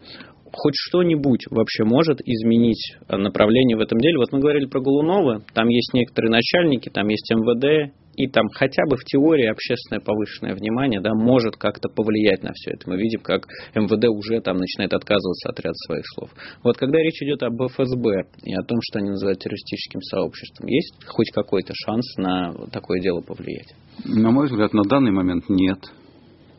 [0.53, 4.19] хоть что-нибудь вообще может изменить направление в этом деле.
[4.19, 8.83] Вот мы говорили про Голунова, там есть некоторые начальники, там есть МВД, и там хотя
[8.91, 12.91] бы в теории общественное повышенное внимание да, может как-то повлиять на все это.
[12.91, 16.31] Мы видим, как МВД уже там начинает отказываться от ряда своих слов.
[16.65, 20.95] Вот когда речь идет об ФСБ и о том, что они называют террористическим сообществом, есть
[21.07, 23.73] хоть какой-то шанс на такое дело повлиять?
[24.05, 25.79] На мой взгляд, на данный момент нет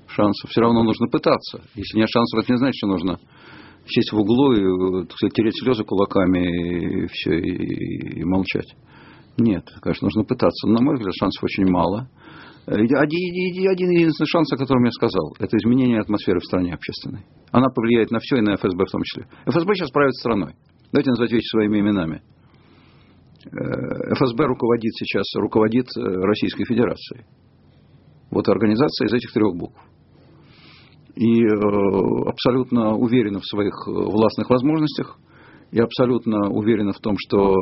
[0.08, 0.50] шансов.
[0.50, 1.62] Все равно нужно пытаться.
[1.76, 3.20] Если нет шансов, это не значит, что нужно
[3.90, 8.76] сесть в углу и так сказать, тереть слезы кулаками и все, и, и молчать.
[9.38, 10.68] Нет, конечно, нужно пытаться.
[10.68, 12.10] На мой взгляд, шансов очень мало.
[12.66, 17.26] Один, один единственный шанс, о котором я сказал, это изменение атмосферы в стране общественной.
[17.52, 19.28] Она повлияет на все, и на ФСБ в том числе.
[19.46, 20.54] ФСБ сейчас правит страной.
[20.92, 22.22] Давайте назвать вещи своими именами.
[23.46, 27.26] Э, ФСБ руководит сейчас, руководит э, Российской Федерацией.
[28.30, 29.80] Вот организация из этих трех букв.
[31.20, 35.20] И э, абсолютно уверена в своих властных возможностях
[35.70, 37.54] Я абсолютно уверен в том, что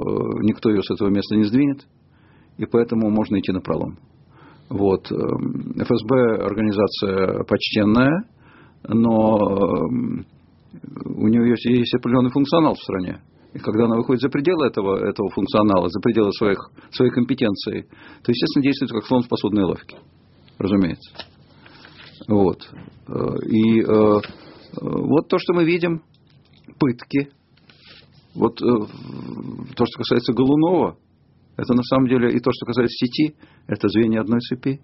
[0.43, 1.87] никто ее с этого места не сдвинет,
[2.59, 3.97] и поэтому можно идти на пролом.
[4.69, 5.11] Вот.
[5.11, 8.25] Эм, ФСБ организация почтенная,
[8.87, 10.25] но эм,
[11.05, 13.21] у нее есть, есть определенный функционал в стране.
[13.55, 16.59] И когда она выходит за пределы этого, этого функционала, за пределы своих,
[16.91, 17.87] своей компетенции,
[18.23, 19.97] то, естественно, действует как слон в посудной лавке.
[20.59, 21.11] Разумеется.
[22.27, 22.69] Вот.
[23.07, 23.13] Э,
[23.45, 24.19] и э,
[24.81, 26.03] вот то, что мы видим,
[26.77, 27.29] пытки.
[28.35, 28.65] Вот э,
[29.75, 30.97] то, что касается Голунова,
[31.55, 33.35] это на самом деле и то, что касается сети,
[33.67, 34.79] это звенья одной цепи.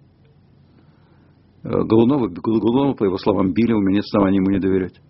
[1.62, 5.00] Голунова, Голунова, по его словам, били, у меня нет оснований ему не доверять.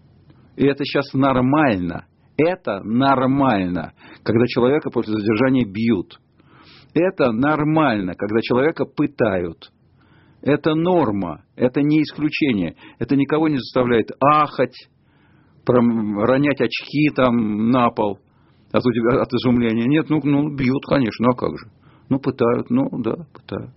[0.57, 2.07] И это сейчас нормально.
[2.37, 3.93] Это нормально,
[4.23, 6.21] когда человека после задержания бьют.
[6.95, 9.73] Это нормально, когда человека пытают.
[10.45, 12.77] Это норма, это не исключение.
[12.99, 14.77] Это никого не заставляет ахать,
[15.67, 18.19] ронять очки там на пол
[18.71, 19.87] от, от изумления.
[19.87, 21.71] Нет, ну, ну бьют, конечно, а как же?
[22.11, 23.73] Ну пытают, ну да, пытают.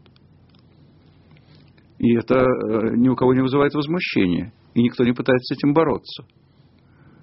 [2.00, 4.52] И это э, ни у кого не вызывает возмущения.
[4.74, 6.26] И никто не пытается с этим бороться.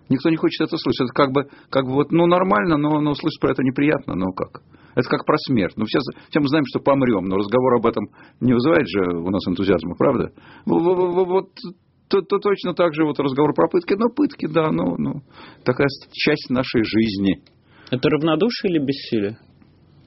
[0.09, 1.11] Никто не хочет это слышать.
[1.11, 4.33] Это как бы, как бы вот, ну, нормально, но, но слышать про это неприятно, но
[4.33, 4.63] как?
[4.95, 5.75] Это как про смерть.
[5.77, 8.07] Ну, все, все мы знаем, что помрем, но разговор об этом
[8.41, 10.33] не вызывает же у нас энтузиазма, правда?
[10.67, 11.51] Вот
[12.09, 13.95] то, то точно так же вот разговор про пытки.
[13.95, 15.23] Ну, пытки, да, ну, ну,
[15.65, 17.43] такая часть нашей жизни.
[17.91, 19.39] Это равнодушие или бессилие?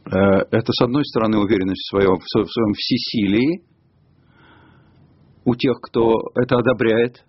[0.05, 3.63] Э, это, с одной стороны, уверенность в своем, в своем всесилии
[5.43, 7.25] у тех, кто это одобряет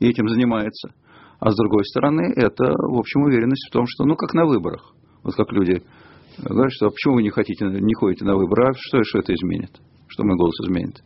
[0.00, 0.92] и этим занимается.
[1.38, 4.94] А с другой стороны, это, в общем, уверенность в том, что, ну, как на выборах.
[5.22, 5.82] Вот как люди
[6.48, 9.34] говорят, что а почему вы не хотите, не ходите на выборы, а что, что это
[9.34, 9.70] изменит?
[10.08, 11.02] Что мой голос изменит?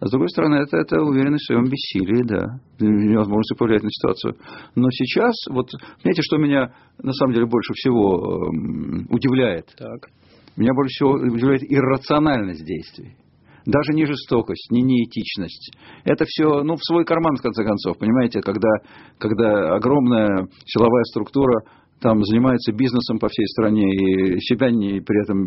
[0.00, 4.34] А с другой стороны, это, это уверенность в своем бессилии, да, невозможность повлиять на ситуацию.
[4.74, 5.68] Но сейчас, вот,
[6.00, 9.66] знаете, что меня на самом деле больше всего э, удивляет?
[9.76, 10.08] Так.
[10.56, 13.16] Меня больше всего удивляет иррациональность действий
[13.66, 15.76] даже не жестокость, не неэтичность.
[16.04, 18.68] Это все, ну, в свой карман, в конце концов, понимаете, когда,
[19.18, 21.62] когда огромная силовая структура
[22.00, 25.44] там занимается бизнесом по всей стране и себя не, при этом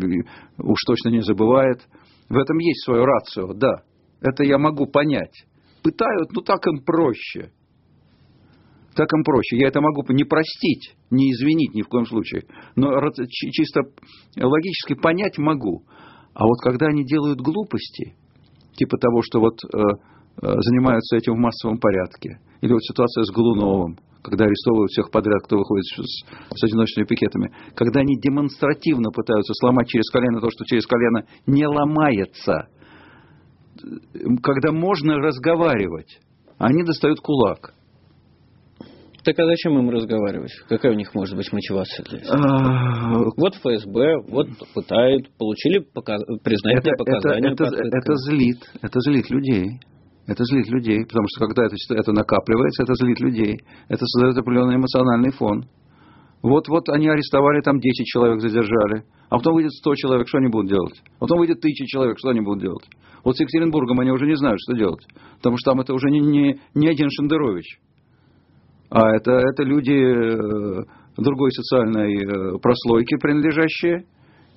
[0.58, 1.80] уж точно не забывает.
[2.28, 3.82] В этом есть свое рацио, да.
[4.20, 5.44] Это я могу понять.
[5.82, 7.50] Пытают, ну так им проще.
[8.94, 9.58] Так им проще.
[9.58, 12.44] Я это могу не простить, не извинить ни в коем случае.
[12.76, 12.90] Но
[13.28, 13.80] чисто
[14.36, 15.82] логически понять могу.
[16.32, 18.14] А вот когда они делают глупости,
[18.74, 23.30] типа того, что вот э, э, занимаются этим в массовом порядке, или вот ситуация с
[23.30, 26.24] Голуновым, когда арестовывают всех подряд, кто выходит с,
[26.56, 31.66] с одиночными пикетами, когда они демонстративно пытаются сломать через колено то, что через колено не
[31.66, 32.68] ломается,
[34.42, 36.18] когда можно разговаривать,
[36.58, 37.74] они достают кулак.
[39.24, 40.52] Так а зачем им разговаривать?
[40.68, 42.36] Какая у них может быть мотивация для этого?
[42.36, 46.22] А, вот ФСБ, вот пытают, получили показ...
[46.42, 47.52] признательные это, показания.
[47.52, 49.80] Это, это, это злит, это злит людей.
[50.26, 53.58] Это злит людей, потому что когда это, это накапливается, это злит людей.
[53.88, 55.66] Это создает определенный эмоциональный фон.
[56.42, 59.04] Вот-вот они арестовали, там 10 человек задержали.
[59.28, 61.02] А потом выйдет 100 человек, что они будут делать?
[61.16, 62.84] А потом выйдет 1000 человек, что они будут делать?
[63.24, 65.06] Вот с Екатеринбургом они уже не знают, что делать.
[65.38, 67.80] Потому что там это уже не, не, не один Шендерович.
[68.90, 70.84] А это, это люди э,
[71.16, 74.04] другой социальной э, прослойки принадлежащие.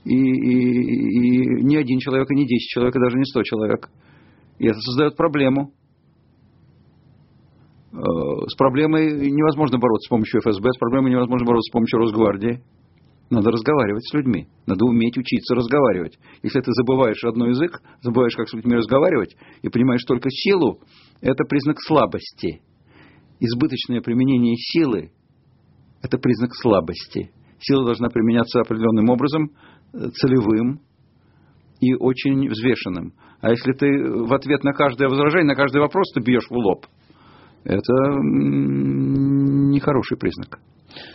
[0.04, 3.90] И, и, и не один человек, и не 10 человек, и даже не 100 человек.
[4.60, 5.74] И это создает проблему.
[7.94, 7.98] Э,
[8.48, 12.64] с проблемой невозможно бороться с помощью ФСБ, с проблемой невозможно бороться с помощью Росгвардии.
[13.30, 14.48] Надо разговаривать с людьми.
[14.66, 16.18] Надо уметь учиться разговаривать.
[16.44, 20.80] Если ты забываешь родной язык, забываешь, как с людьми разговаривать, и понимаешь только силу,
[21.22, 22.62] это признак слабости
[23.40, 25.12] избыточное применение силы–
[26.02, 27.32] это признак слабости.
[27.60, 29.52] Сила должна применяться определенным образом,
[29.94, 30.82] э, целевым
[31.80, 33.14] и очень взвешенным.
[33.42, 36.86] А если ты в ответ на каждое возражение, на каждый вопрос ты бьешь в лоб,
[37.64, 40.60] это нехороший признак.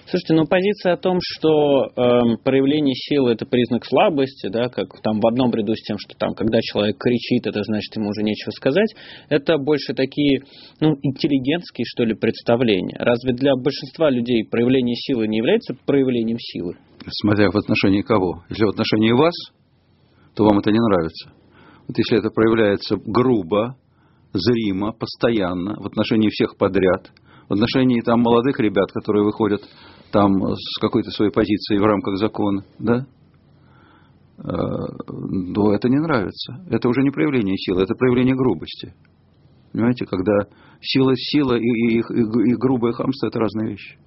[0.07, 5.21] Слушайте, ну позиция о том, что э, проявление силы это признак слабости, да, как там
[5.21, 8.51] в одном ряду с тем, что там, когда человек кричит, это значит ему уже нечего
[8.51, 8.95] сказать,
[9.29, 10.43] это больше такие,
[10.81, 12.97] ну, интеллигентские, что ли, представления.
[12.99, 16.77] Разве для большинства людей проявление силы не является проявлением силы?
[17.09, 18.45] Смотря в отношении кого.
[18.51, 19.35] Если в отношении вас,
[20.35, 21.33] то вам это не нравится.
[21.89, 23.77] Вот если это проявляется грубо,
[24.33, 27.11] зримо, постоянно, в отношении всех подряд–
[27.53, 29.61] в отношении там молодых ребят, которые выходят
[30.11, 33.07] там с какой-то своей позицией в рамках закона, да,
[34.39, 36.65] то э, это не нравится.
[36.71, 38.95] Это уже не проявление силы, это проявление грубости.
[39.73, 40.47] Понимаете, когда
[40.81, 43.99] сила, сила и, и, и, и грубое хамство– это разные вещи.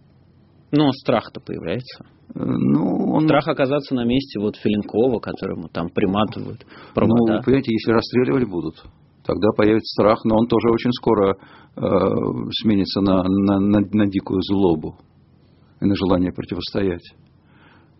[0.71, 2.05] Но страх-то появляется.
[2.33, 3.25] Э, Ну, он...
[3.25, 7.41] Страх оказаться на месте вот Филинкова, которому там приматывают Ну, провода.
[7.43, 8.75] понимаете, если расстреливать будут,
[9.25, 11.81] тогда появится страх, но он тоже очень скоро э,
[12.61, 14.95] сменится на, на, на, на дикую злобу
[15.81, 17.03] и на желание противостоять.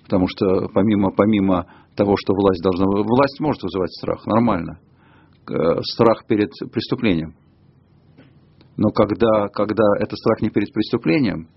[0.03, 2.85] Потому что помимо, помимо того, что власть должна...
[2.85, 4.79] Власть может вызывать страх, нормально.
[5.49, 7.35] Э, Страх перед преступлением.
[8.77, 11.47] Но когда, когда это страх не перед преступлением,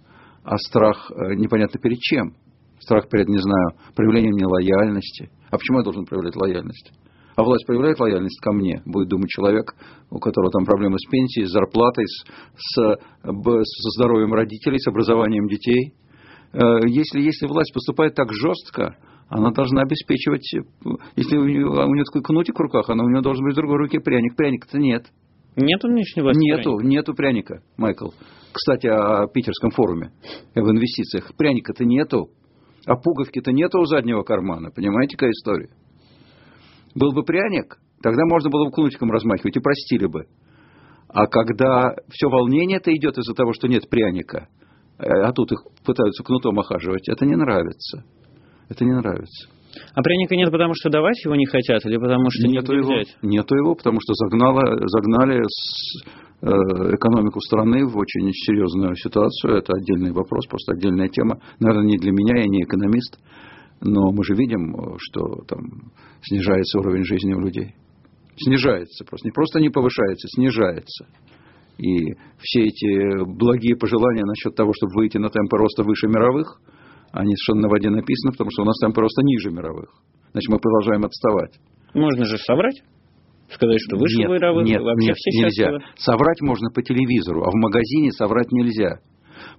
[0.45, 2.35] а страх э, непонятно перед чем.
[2.81, 5.31] Страх перед, не знаю, проявлением нелояльности.
[5.51, 6.93] А почему я должен проявлять лояльность?
[7.37, 9.75] А власть проявляет лояльность ко мне, будет думать человек,
[10.11, 12.25] у которого там проблемы с пенсией, с зарплатой, с,
[12.57, 15.95] с, со здоровьем родителей, с образованием детей.
[16.53, 18.97] Э, Если, если власть поступает так жестко,
[19.29, 20.59] она должна обеспечивать, э,
[21.15, 23.57] если у нее, у нее такой кнутик в руках, она у нее должен быть в
[23.57, 24.35] другой руке пряник.
[24.35, 25.07] Пряника-то нет.
[25.57, 26.41] Нету нынешней власти?
[26.41, 28.09] Нету, нету пряника, Майкл.
[28.53, 30.13] Кстати, о питерском форуме
[30.55, 31.33] в инвестициях.
[31.37, 32.31] Пряника-то нету,
[32.87, 34.71] а пуговки-то нету у заднего кармана.
[34.71, 35.71] Понимаете, какая история?
[36.95, 40.27] Был бы пряник, тогда можно было бы кнутиком размахивать и простили бы.
[41.09, 44.49] А когда все волнение-то идет из-за того, что нет пряника,
[44.99, 48.05] э, а тут их пытаются кнутом охаживать, это не нравится.
[48.69, 49.49] Это не нравится.
[49.95, 53.17] А пряника нет, потому что давать его не хотят, или потому что Нету его, взять?
[53.23, 56.03] нету его, потому что загнало, загнали с-
[56.43, 56.49] э,
[56.95, 59.57] экономику страны в очень серьезную ситуацию.
[59.57, 61.41] Это отдельный вопрос, просто отдельная тема.
[61.61, 63.19] Наверное, не для меня, я не экономист,
[63.81, 65.59] но мы же видим, э, что там
[66.23, 67.75] снижается уровень жизни у людей.
[68.37, 69.27] Снижается просто.
[69.27, 71.07] Не просто не повышается, снижается.
[71.79, 76.61] И все эти благие пожелания насчет того, чтобы выйти на темпы роста выше мировых,
[77.13, 79.91] они совершенно на воде написаны, потому что у нас темпы роста ниже мировых.
[80.33, 81.59] Значит, мы продолжаем отставать.
[81.95, 82.83] Можно же соврать,
[83.51, 85.65] сказать, что выше нет, мировых, нет, вообще нет, все нельзя.
[85.65, 85.85] счастливы.
[85.97, 89.01] Соврать можно по телевизору, а в магазине соврать нельзя.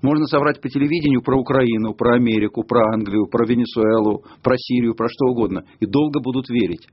[0.02, 5.08] Можно соврать по телевидению про Украину, про Америку, про Англию, про Венесуэлу, про Сирию, про
[5.08, 5.64] что угодно.
[5.80, 6.88] И долго будут верить.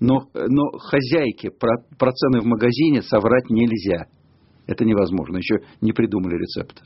[0.00, 4.06] Но, но хозяйке про, про цены в магазине соврать нельзя.
[4.66, 5.38] Это невозможно.
[5.38, 6.82] Еще не придумали рецепт.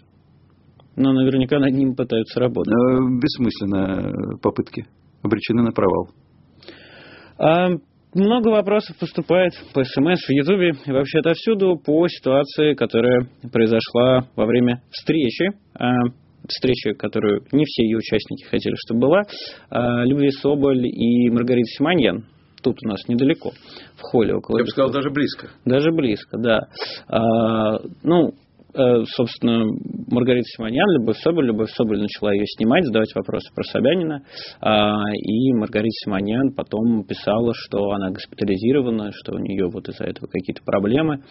[0.97, 2.73] Но наверняка над ним пытаются работать.
[2.73, 4.87] Э, Бессмысленно попытки.
[5.23, 6.09] Обречены на провал.
[7.39, 7.71] А,
[8.15, 14.45] много вопросов поступает по СМС в Ютубе и вообще отовсюду по ситуации, которая произошла во
[14.45, 15.93] время встречи, а,
[16.47, 19.23] встречи, которую не все ее участники хотели, чтобы была,
[19.71, 22.27] а, Любви Соболь и Маргарита Симоньян.
[22.63, 23.51] Тут у нас недалеко,
[23.97, 24.59] в холле около...
[24.59, 25.49] Я бы сказал, даже близко.
[25.65, 26.69] Даже близко, да.
[27.09, 28.35] А, ну,
[28.75, 29.65] собственно,
[30.11, 34.23] Маргарита Симонян, Любовь Соболь, Любовь Соболь начала ее снимать, задавать вопросы про Собянина,
[34.61, 40.27] а, и Маргарита Симонян потом писала, что она госпитализирована, что у нее вот из-за этого
[40.27, 41.23] какие-то проблемы.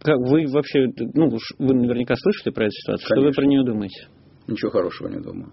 [0.00, 3.42] Как вы вообще, ну, вы наверняка слышали про эту ситуацию, что вы Конечно.
[3.42, 4.06] про нее думаете?
[4.46, 5.52] Ничего хорошего не думаю.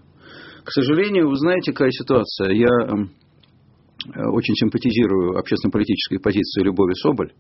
[0.64, 2.52] К сожалению, вы знаете, какая ситуация.
[2.52, 3.12] Я эм,
[4.14, 7.32] э, очень симпатизирую общественно-политической позиции Любови Соболь,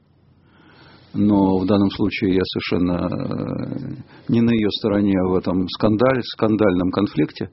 [1.13, 3.95] но в данном случае я совершенно э,
[4.30, 7.50] не на ее стороне в этом скандале, скандальном конфликте,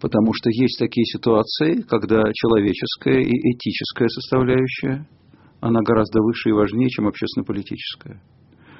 [0.00, 5.08] потому что есть такие ситуации, когда человеческая и этическая составляющая,
[5.60, 8.20] она гораздо выше и важнее, чем общественно-политическая.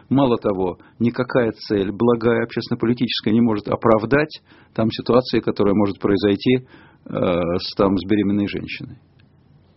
[0.08, 4.40] Мало того, никакая цель, благая общественно-политическая, не может оправдать
[4.74, 6.64] там ситуации, которая может произойти э,
[7.08, 8.98] с, там, с беременной женщиной.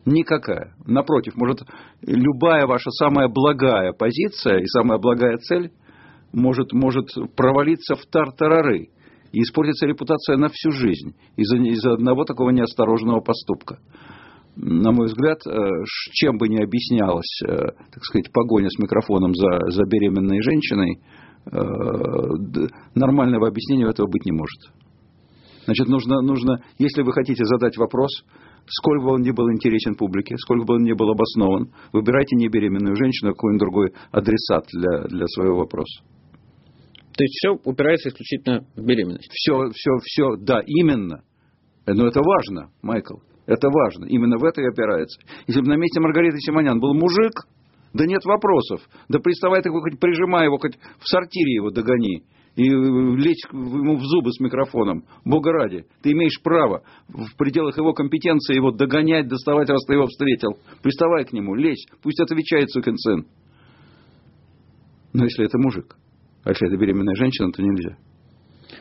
[0.05, 0.73] Никакая.
[0.85, 1.59] Напротив, может,
[2.01, 5.71] любая ваша самая благая позиция и самая благая цель
[6.31, 8.89] может, может провалиться в тартарары
[9.31, 13.79] и испортится репутация на всю жизнь из-за из одного такого неосторожного поступка
[14.61, 15.51] на мой взгляд, э,
[16.11, 20.99] чем бы ни объяснялась, э, так сказать, погоня с микрофоном за, за беременной женщиной,
[21.45, 24.75] э, нормального объяснения этого быть не может.
[25.65, 28.09] Значит, нужно, нужно, если вы хотите задать вопрос,
[28.65, 32.47] сколько бы он ни был интересен публике, сколько бы он ни был обоснован, выбирайте не
[32.47, 36.03] беременную женщину, а какой-нибудь другой адресат для, для своего вопроса.
[37.19, 39.29] То есть все упирается исключительно в беременность.
[39.33, 41.23] Все, все, все, да, именно.
[41.85, 43.17] Но это важно, Майкл.
[43.45, 44.05] Это важно.
[44.05, 45.19] Именно в это и опирается.
[45.47, 47.33] Если бы на месте Маргариты Симонян был мужик,
[47.93, 48.81] да нет вопросов.
[49.09, 52.23] Да приставай ты хоть прижимай его, хоть в сортире его догони.
[52.55, 55.03] И лезь ему в зубы с микрофоном.
[55.23, 55.85] Бога ради.
[56.01, 60.57] Ты имеешь право в пределах его компетенции его догонять, доставать, раз ты его встретил.
[60.81, 61.85] Приставай к нему, лезь.
[62.01, 63.25] Пусть отвечает сукин сын.
[65.13, 65.95] Но если это мужик,
[66.43, 67.97] а если это беременная женщина, то нельзя.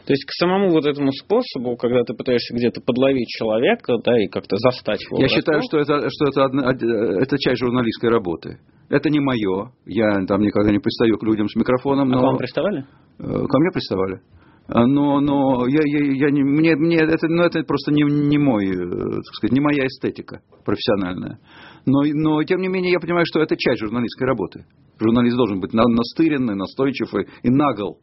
[0.09, 4.27] То есть к самому вот этому способу, когда ты пытаешься где-то подловить человека, да, и
[4.27, 5.19] как-то застать его.
[5.19, 6.83] Я врасплох, считаю, что это, что это, одна- од-
[7.23, 8.57] это часть журналистской работы.
[8.89, 9.71] Это не мое.
[9.85, 12.09] Я там никогда не пристаю к людям с микрофоном.
[12.09, 12.87] А Но к вам приставали?
[13.19, 14.23] э, ко мне приставали.
[14.69, 18.39] А, но, но я, я, я не, мне, мне это, ну, это просто не, не
[18.39, 21.39] мой, э, так сказать, не моя эстетика профессиональная.
[21.85, 24.65] Но, но, тем не менее, я понимаю, что это часть журналистской работы.
[24.99, 27.99] Журналист должен быть настыренный, настойчив и, и нагл,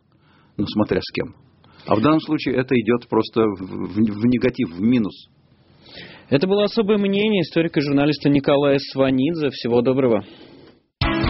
[0.58, 1.45] ну, смотря с кем.
[1.88, 5.28] А в данном случае это идет просто в, в, в негатив, в минус.
[6.30, 9.50] Это было особое мнение историка и журналиста Николая Сванидзе.
[9.52, 10.24] Всего доброго.